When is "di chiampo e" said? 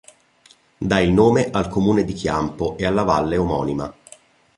2.03-2.87